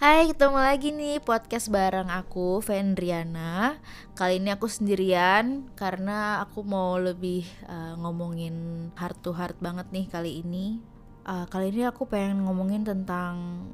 [0.00, 3.76] Hai, ketemu lagi nih podcast bareng aku, Vendriana.
[4.16, 10.08] Kali ini aku sendirian karena aku mau lebih uh, ngomongin heart to heart banget nih
[10.08, 10.80] kali ini.
[11.28, 13.68] Uh, kali ini aku pengen ngomongin tentang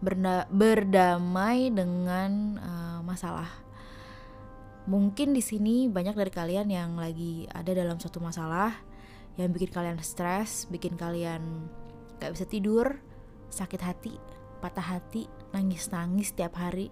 [0.00, 3.52] berda berdamai dengan uh, masalah.
[4.88, 8.72] Mungkin di sini banyak dari kalian yang lagi ada dalam suatu masalah
[9.36, 11.68] yang bikin kalian stres, bikin kalian
[12.24, 13.04] gak bisa tidur,
[13.52, 14.16] sakit hati,
[14.64, 16.88] patah hati, nangis-nangis setiap hari,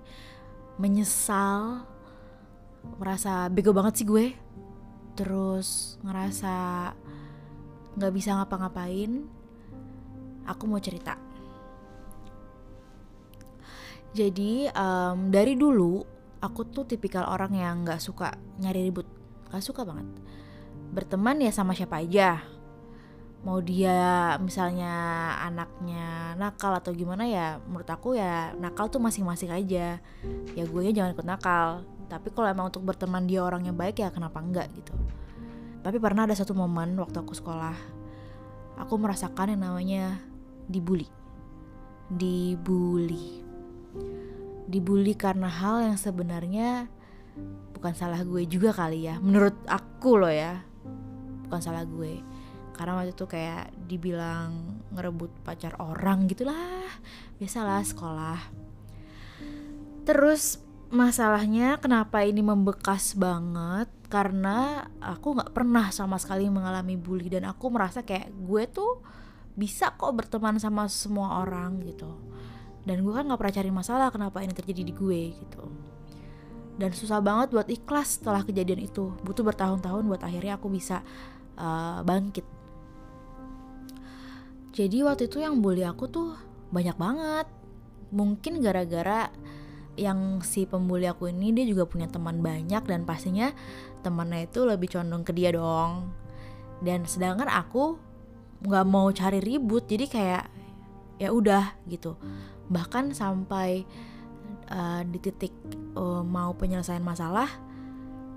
[0.76, 1.84] menyesal,
[3.00, 4.32] merasa bego banget sih gue,
[5.16, 6.54] terus ngerasa
[7.96, 9.26] nggak bisa ngapa-ngapain.
[10.48, 11.16] Aku mau cerita.
[14.10, 16.02] Jadi um, dari dulu
[16.42, 19.06] aku tuh tipikal orang yang nggak suka nyari ribut,
[19.52, 20.08] nggak suka banget.
[20.90, 22.42] Berteman ya sama siapa aja,
[23.40, 24.92] mau dia misalnya
[25.40, 29.96] anaknya nakal atau gimana ya menurut aku ya nakal tuh masing-masing aja.
[30.52, 34.02] Ya gue nya jangan ikut nakal tapi kalau emang untuk berteman dia orang yang baik
[34.02, 34.92] ya kenapa enggak gitu.
[35.80, 37.76] Tapi pernah ada satu momen waktu aku sekolah
[38.76, 40.20] aku merasakan yang namanya
[40.68, 41.08] dibully.
[42.12, 43.40] Dibully.
[44.68, 46.92] Dibully karena hal yang sebenarnya
[47.72, 50.60] bukan salah gue juga kali ya menurut aku loh ya.
[51.48, 52.20] Bukan salah gue
[52.80, 56.88] karena waktu itu kayak dibilang ngerebut pacar orang gitulah.
[57.36, 58.40] Biasalah sekolah.
[60.08, 63.92] Terus masalahnya kenapa ini membekas banget?
[64.08, 69.04] Karena aku nggak pernah sama sekali mengalami bully dan aku merasa kayak gue tuh
[69.52, 72.16] bisa kok berteman sama semua orang gitu.
[72.88, 75.68] Dan gue kan nggak pernah cari masalah kenapa ini terjadi di gue gitu.
[76.80, 79.12] Dan susah banget buat ikhlas setelah kejadian itu.
[79.20, 81.04] Butuh bertahun-tahun buat akhirnya aku bisa
[81.60, 82.59] uh, bangkit
[84.70, 86.38] jadi waktu itu yang bully aku tuh
[86.70, 87.46] banyak banget.
[88.10, 89.30] Mungkin gara-gara
[89.98, 93.50] yang si pembuli aku ini dia juga punya teman banyak dan pastinya
[94.06, 96.14] temannya itu lebih condong ke dia dong.
[96.80, 97.98] Dan sedangkan aku
[98.62, 100.44] nggak mau cari ribut jadi kayak
[101.18, 102.14] ya udah gitu.
[102.70, 103.82] Bahkan sampai
[104.70, 105.52] uh, di titik
[105.98, 107.50] uh, mau penyelesaian masalah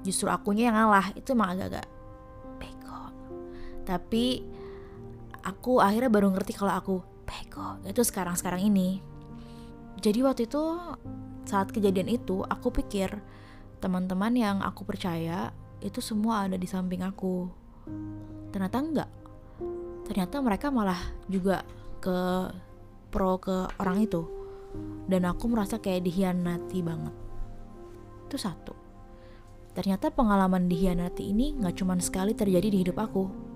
[0.01, 1.13] justru akunya yang ngalah.
[1.13, 1.85] Itu emang agak-agak
[2.57, 3.01] bego.
[3.85, 4.52] Tapi
[5.43, 6.95] aku akhirnya baru ngerti kalau aku
[7.27, 7.79] bego.
[7.83, 9.03] Itu sekarang sekarang ini.
[9.99, 10.63] Jadi waktu itu
[11.43, 13.19] saat kejadian itu aku pikir
[13.83, 15.51] teman-teman yang aku percaya
[15.83, 17.51] itu semua ada di samping aku.
[18.55, 19.09] Ternyata enggak.
[20.07, 21.63] Ternyata mereka malah juga
[21.99, 22.49] ke
[23.11, 24.23] pro ke orang itu.
[25.05, 27.15] Dan aku merasa kayak dihianati banget.
[28.27, 28.73] Itu satu.
[29.75, 33.52] Ternyata pengalaman dihianati ini nggak cuma sekali terjadi di hidup aku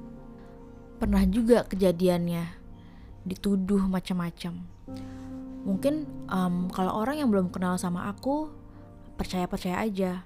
[0.97, 2.43] pernah juga kejadiannya
[3.23, 4.65] dituduh macam-macam.
[5.67, 5.93] Mungkin
[6.31, 8.49] um, kalau orang yang belum kenal sama aku
[9.17, 10.23] percaya percaya aja.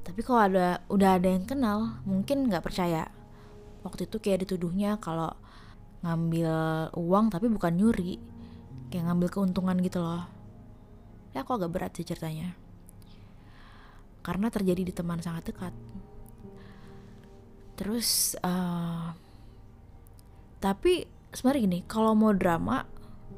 [0.00, 3.08] Tapi kalau ada udah ada yang kenal mungkin nggak percaya.
[3.80, 5.32] Waktu itu kayak dituduhnya kalau
[6.00, 6.52] ngambil
[6.96, 8.16] uang tapi bukan nyuri
[8.90, 10.26] kayak ngambil keuntungan gitu loh.
[11.32, 12.52] Ya aku agak berat sih ceritanya.
[14.20, 15.72] Karena terjadi di teman sangat dekat.
[17.78, 19.14] Terus uh,
[20.60, 22.84] tapi sebenarnya gini kalau mau drama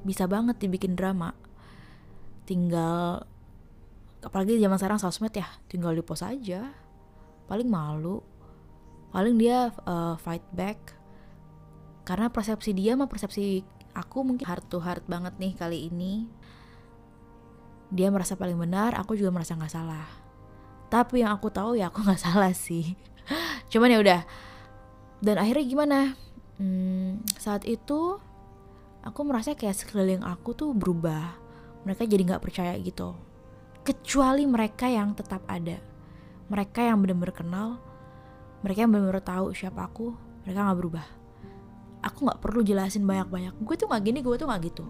[0.02, 1.30] bisa banget dibikin drama.
[2.42, 3.22] Tinggal
[4.22, 6.74] apalagi zaman sekarang sosmed ya tinggal di post aja.
[7.46, 8.18] Paling malu.
[9.14, 10.98] Paling dia uh, fight back.
[12.02, 13.62] Karena persepsi dia sama persepsi
[13.94, 16.26] aku mungkin heart to heart banget nih kali ini.
[17.94, 20.08] Dia merasa paling benar aku juga merasa nggak salah.
[20.90, 22.98] Tapi yang aku tahu ya aku nggak salah sih.
[23.70, 24.20] Cuman ya udah.
[25.22, 25.98] Dan akhirnya gimana
[26.58, 28.18] hmm, saat itu
[29.02, 31.36] aku merasa kayak sekeliling aku tuh berubah.
[31.82, 33.14] Mereka jadi nggak percaya gitu.
[33.82, 35.78] Kecuali mereka yang tetap ada.
[36.46, 37.68] Mereka yang benar-benar kenal.
[38.62, 40.14] Mereka yang benar-benar tahu siapa aku.
[40.46, 41.06] Mereka nggak berubah.
[42.02, 43.54] Aku nggak perlu jelasin banyak-banyak.
[43.62, 44.84] Gue tuh nggak gini gue tuh nggak gitu.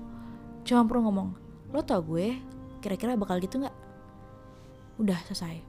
[0.64, 1.28] Cuma perlu ngomong
[1.72, 2.36] lo tau gue
[2.84, 3.76] kira-kira bakal gitu nggak?
[5.00, 5.65] Udah selesai.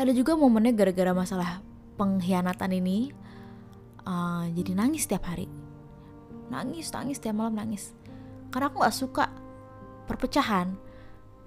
[0.00, 1.60] Ada juga momennya gara-gara masalah
[2.00, 3.12] pengkhianatan ini
[4.04, 5.48] uh, jadi nangis setiap hari.
[6.50, 7.96] Nangis nangis setiap malam nangis.
[8.50, 9.24] Karena aku nggak suka
[10.06, 10.74] perpecahan.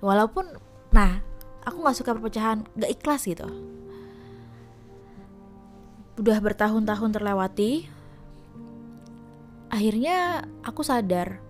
[0.04, 0.46] Walaupun
[0.94, 1.24] nah
[1.64, 3.48] aku nggak suka perpecahan gak ikhlas gitu.
[6.20, 7.90] Udah bertahun-tahun terlewati
[9.74, 11.42] akhirnya aku sadar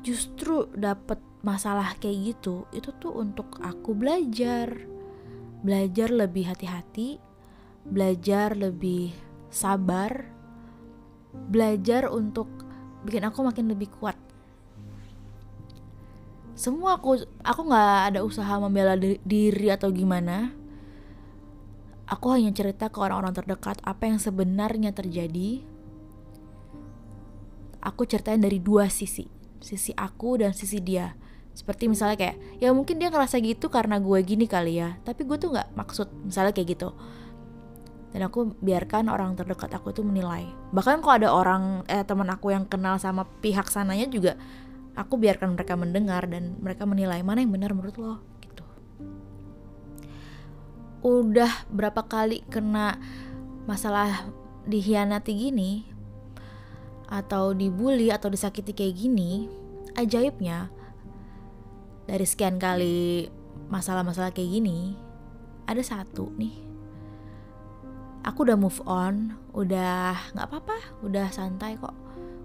[0.00, 4.72] justru dapet masalah kayak gitu itu tuh untuk aku belajar.
[5.64, 7.16] Belajar lebih hati-hati
[7.84, 9.12] belajar lebih
[9.54, 10.26] sabar,
[11.30, 12.50] belajar untuk
[13.06, 14.18] bikin aku makin lebih kuat.
[16.54, 20.54] semua aku aku nggak ada usaha membela diri, atau gimana.
[22.06, 25.66] Aku hanya cerita ke orang-orang terdekat apa yang sebenarnya terjadi.
[27.82, 29.26] Aku ceritain dari dua sisi
[29.64, 31.16] sisi aku dan sisi dia.
[31.56, 35.38] Seperti misalnya kayak ya mungkin dia ngerasa gitu karena gue gini kali ya tapi gue
[35.38, 36.90] tuh nggak maksud misalnya kayak gitu
[38.14, 40.46] dan aku biarkan orang terdekat aku tuh menilai.
[40.70, 44.38] Bahkan kalau ada orang eh teman aku yang kenal sama pihak sananya juga
[44.94, 48.62] aku biarkan mereka mendengar dan mereka menilai mana yang benar menurut lo gitu.
[51.02, 53.02] Udah berapa kali kena
[53.66, 54.30] masalah
[54.70, 55.82] dihianati gini
[57.10, 59.50] atau dibully atau disakiti kayak gini
[59.98, 60.72] ajaibnya
[62.08, 63.28] dari sekian kali
[63.68, 64.96] masalah-masalah kayak gini
[65.68, 66.73] ada satu nih
[68.24, 71.92] aku udah move on udah nggak apa-apa udah santai kok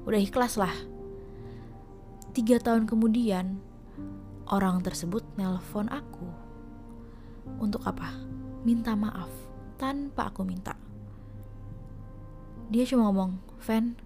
[0.03, 0.71] udah ikhlas lah.
[2.35, 3.57] Tiga tahun kemudian
[4.51, 6.27] orang tersebut nelpon aku.
[7.57, 8.13] Untuk apa?
[8.61, 9.31] Minta maaf
[9.79, 10.75] tanpa aku minta.
[12.69, 13.97] Dia cuma ngomong Van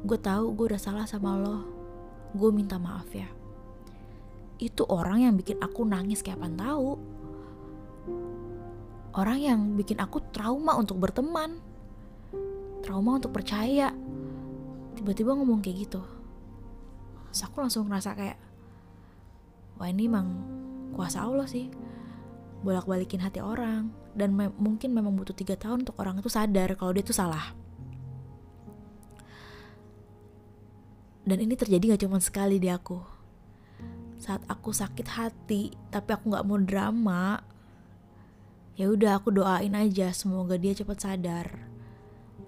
[0.00, 1.60] gue tahu gue udah salah sama lo
[2.32, 3.26] gue minta maaf ya.
[4.60, 7.00] Itu orang yang bikin aku nangis kayak tahu
[9.14, 11.70] orang yang bikin aku trauma untuk berteman
[12.80, 13.92] trauma untuk percaya.
[14.96, 16.02] Tiba-tiba ngomong kayak gitu.
[17.30, 18.38] Terus aku langsung ngerasa kayak
[19.78, 20.28] wah ini emang
[20.92, 21.70] kuasa Allah sih
[22.66, 23.92] bolak-balikin hati orang.
[24.10, 27.54] Dan me mungkin memang butuh tiga tahun untuk orang itu sadar kalau dia itu salah.
[31.22, 32.98] Dan ini terjadi gak cuma sekali di aku.
[34.18, 37.40] Saat aku sakit hati tapi aku nggak mau drama
[38.80, 41.68] ya udah aku doain aja semoga dia cepat sadar.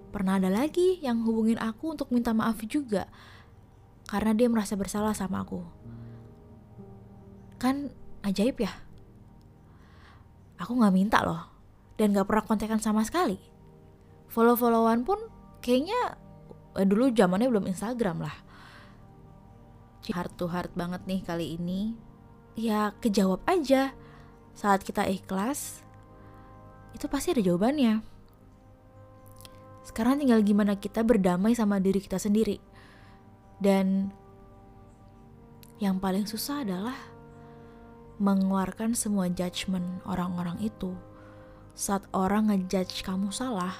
[0.09, 3.05] Pernah ada lagi yang hubungin aku untuk minta maaf juga
[4.09, 5.61] karena dia merasa bersalah sama aku.
[7.61, 7.93] Kan
[8.25, 8.73] ajaib ya?
[10.57, 11.53] Aku nggak minta loh
[12.01, 13.37] dan nggak pernah kontekan sama sekali.
[14.25, 15.21] Follow followan pun
[15.61, 16.17] kayaknya
[16.81, 18.33] eh, dulu zamannya belum Instagram lah.
[20.09, 21.93] Heart to heart banget nih kali ini.
[22.57, 23.93] Ya kejawab aja.
[24.57, 25.82] Saat kita ikhlas
[26.93, 27.99] itu pasti ada jawabannya.
[29.83, 32.61] Sekarang tinggal gimana kita berdamai sama diri kita sendiri.
[33.59, 34.13] Dan
[35.81, 36.95] yang paling susah adalah
[38.21, 40.95] mengeluarkan semua judgement orang-orang itu.
[41.73, 43.73] Saat orang ngejudge kamu salah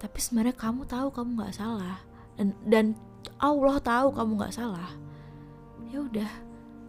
[0.00, 2.00] tapi sebenarnya kamu tahu kamu nggak salah.
[2.36, 2.86] Dan dan
[3.36, 4.88] Allah tahu kamu nggak salah.
[5.92, 6.30] Ya udah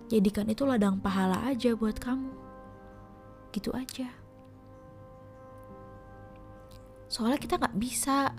[0.07, 2.31] jadikan itu ladang pahala aja buat kamu.
[3.51, 4.20] Gitu aja
[7.11, 8.31] soalnya kita nggak bisa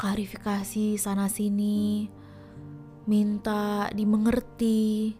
[0.00, 2.08] klarifikasi sana sini
[3.04, 5.12] minta dimengerti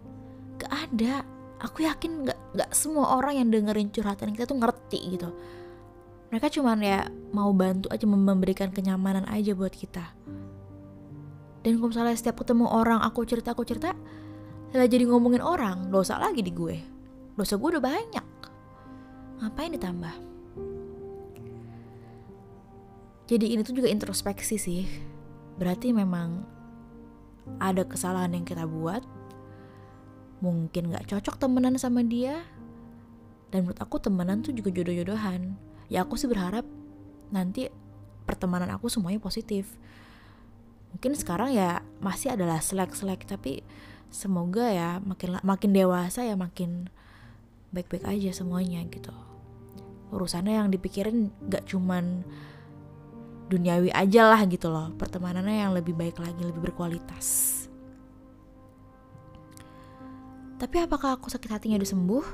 [0.56, 1.20] gak ada
[1.60, 5.28] aku yakin gak, gak semua orang yang dengerin curhatan kita tuh ngerti gitu
[6.32, 7.00] mereka cuman ya
[7.36, 10.16] mau bantu aja memberikan kenyamanan aja buat kita
[11.60, 13.92] dan kalau misalnya setiap ketemu orang aku cerita aku cerita
[14.70, 16.78] lah jadi ngomongin orang, dosa lagi di gue.
[17.34, 18.26] Dosa gue udah banyak.
[19.42, 20.29] Ngapain ditambah?
[23.30, 24.82] Jadi ini tuh juga introspeksi sih.
[25.54, 26.42] Berarti memang
[27.62, 29.06] ada kesalahan yang kita buat.
[30.42, 32.42] Mungkin gak cocok temenan sama dia.
[33.54, 35.54] Dan menurut aku temenan tuh juga jodoh-jodohan.
[35.86, 36.66] Ya aku sih berharap
[37.30, 37.70] nanti
[38.26, 39.78] pertemanan aku semuanya positif.
[40.90, 43.62] Mungkin sekarang ya masih adalah selek-selek tapi
[44.10, 46.90] semoga ya makin makin dewasa ya makin
[47.70, 49.14] baik-baik aja semuanya gitu
[50.10, 52.26] urusannya yang dipikirin gak cuman
[53.50, 54.94] duniawi aja lah gitu loh.
[54.94, 57.58] Pertemanannya yang lebih baik lagi lebih berkualitas.
[60.60, 62.26] Tapi apakah aku sakit hatinya udah sembuh?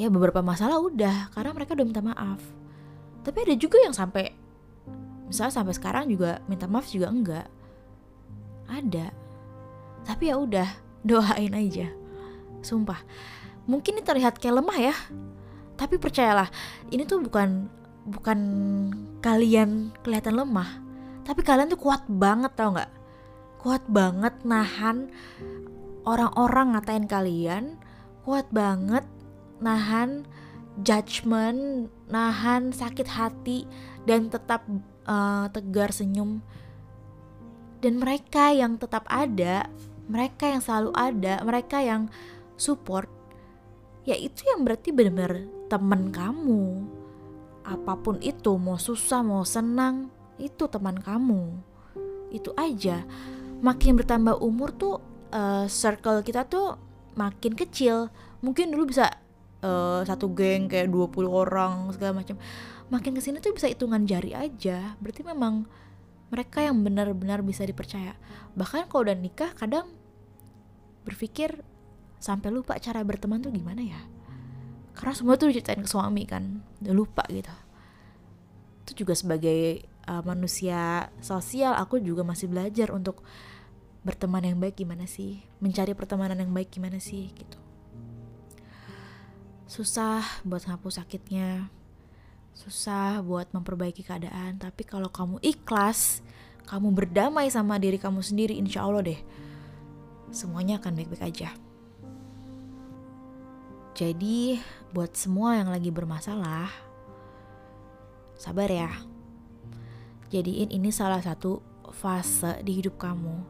[0.00, 2.40] Ya beberapa masalah udah karena mereka udah minta maaf.
[3.26, 4.30] Tapi ada juga yang sampai
[5.26, 7.46] misalnya sampai sekarang juga minta maaf juga enggak.
[8.70, 9.10] Ada.
[10.06, 10.68] Tapi ya udah
[11.08, 11.90] doain aja.
[12.62, 13.02] Sumpah.
[13.66, 14.94] Mungkin ini terlihat kayak lemah ya.
[15.76, 16.48] Tapi percayalah
[16.94, 17.66] ini tuh bukan
[18.06, 18.38] bukan
[19.20, 20.80] kalian kelihatan lemah
[21.26, 22.92] tapi kalian tuh kuat banget tau nggak
[23.58, 25.10] kuat banget nahan
[26.06, 27.64] orang-orang ngatain kalian
[28.22, 29.02] kuat banget
[29.58, 30.22] nahan
[30.86, 33.66] judgement nahan sakit hati
[34.06, 34.62] dan tetap
[35.10, 36.38] uh, tegar senyum
[37.82, 39.66] dan mereka yang tetap ada
[40.06, 42.06] mereka yang selalu ada, mereka yang
[42.54, 43.10] support,
[44.06, 46.86] ya itu yang berarti benar-benar teman kamu.
[47.66, 50.06] Apa pun itu, mau susah, mau senang,
[50.38, 51.58] itu teman kamu.
[52.30, 53.02] Itu aja.
[53.58, 55.02] Makin bertambah umur tuh
[55.34, 56.78] uh, circle kita tuh
[57.18, 58.08] makin kecil.
[58.40, 59.10] Mungkin dulu bisa
[59.66, 62.38] uh, satu geng kayak 20 orang segala macam.
[62.86, 64.94] Makin ke sini tuh bisa hitungan jari aja.
[65.02, 65.66] Berarti memang
[66.30, 68.14] mereka yang benar-benar bisa dipercaya.
[68.54, 69.90] Bahkan kalau udah nikah kadang
[71.02, 71.62] berpikir
[72.18, 74.15] sampai lupa cara berteman tuh gimana ya
[74.96, 77.52] karena semua tuh diceritain ke suami kan udah lupa gitu.
[78.82, 83.20] Itu juga sebagai uh, manusia sosial aku juga masih belajar untuk
[84.02, 85.44] berteman yang baik gimana sih?
[85.60, 87.58] Mencari pertemanan yang baik gimana sih gitu.
[89.68, 91.68] Susah buat ngapus sakitnya.
[92.56, 94.56] Susah buat memperbaiki keadaan.
[94.56, 96.24] Tapi kalau kamu ikhlas
[96.66, 99.20] kamu berdamai sama diri kamu sendiri insya Allah deh
[100.34, 101.54] semuanya akan baik-baik aja
[103.96, 104.60] jadi
[104.92, 106.68] buat semua yang lagi bermasalah
[108.36, 108.92] sabar ya.
[110.28, 111.64] Jadiin ini salah satu
[111.96, 113.40] fase di hidup kamu.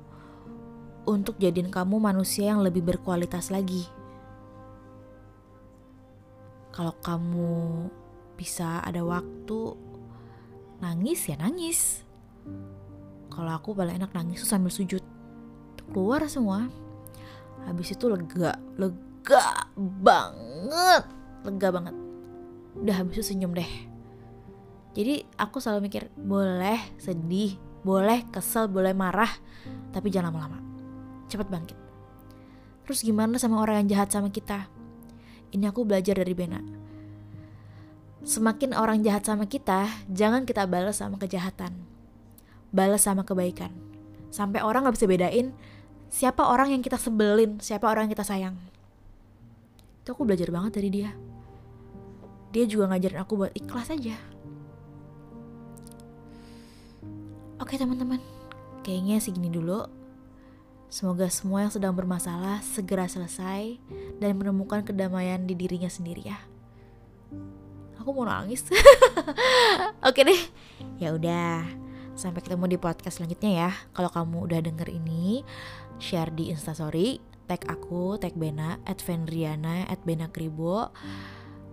[1.03, 3.91] Untuk jadiin kamu manusia yang lebih berkualitas lagi.
[6.71, 7.91] Kalau kamu
[8.39, 9.75] bisa ada waktu
[10.79, 12.07] nangis ya nangis.
[13.35, 15.03] Kalau aku paling enak nangis tuh sambil sujud.
[15.91, 16.71] Keluar semua.
[17.67, 19.07] Habis itu lega lega
[19.77, 21.03] banget.
[21.43, 21.95] Lega banget.
[22.77, 23.71] Udah habis itu senyum deh.
[24.97, 29.31] Jadi aku selalu mikir boleh sedih boleh kesel boleh marah
[29.95, 30.59] tapi jangan lama-lama.
[31.31, 31.79] Cepat bangkit.
[32.83, 34.67] Terus gimana sama orang yang jahat sama kita?
[35.55, 36.59] Ini aku belajar dari Bena.
[38.27, 41.71] Semakin orang jahat sama kita, jangan kita balas sama kejahatan.
[42.75, 43.71] Balas sama kebaikan.
[44.35, 45.55] Sampai orang gak bisa bedain
[46.11, 48.59] siapa orang yang kita sebelin, siapa orang yang kita sayang.
[50.07, 51.11] Itu aku belajar banget dari dia.
[52.55, 54.15] Dia juga ngajarin aku buat ikhlas aja.
[57.59, 58.23] Oke teman-teman,
[58.87, 59.83] kayaknya segini dulu.
[60.87, 63.83] Semoga semua yang sedang bermasalah segera selesai
[64.23, 66.39] dan menemukan kedamaian di dirinya sendiri ya.
[67.99, 68.63] Aku mau nangis.
[70.07, 70.39] Oke deh.
[71.03, 71.67] Ya udah.
[72.15, 73.71] Sampai ketemu di podcast selanjutnya ya.
[73.91, 75.43] Kalau kamu udah denger ini
[75.99, 80.91] share di instastory tag aku tag Bena at Vendriana at Bena Kribo.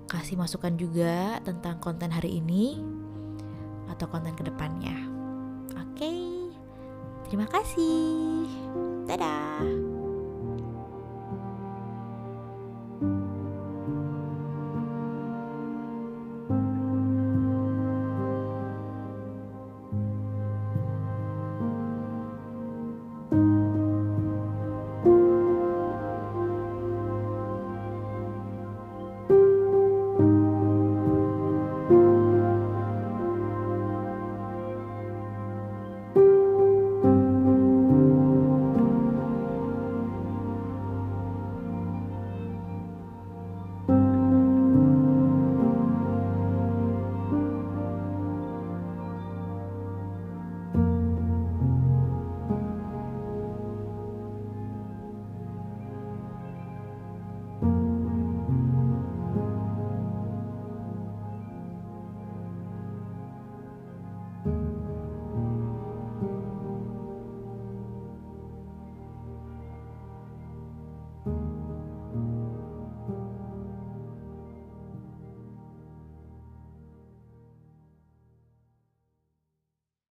[0.06, 2.77] Kasih masukan juga tentang konten hari ini
[3.89, 4.96] atau konten ke depannya.
[5.74, 6.13] Oke
[7.27, 8.46] terima kasih.
[9.10, 10.03] Dadah